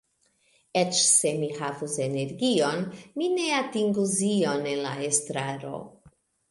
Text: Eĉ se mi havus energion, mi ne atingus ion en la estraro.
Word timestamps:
Eĉ 0.79 0.95
se 1.09 1.33
mi 1.41 1.49
havus 1.59 1.99
energion, 2.07 2.83
mi 3.21 3.31
ne 3.37 3.47
atingus 3.61 4.19
ion 4.33 4.71
en 4.75 4.85
la 4.89 5.01
estraro. 5.11 5.89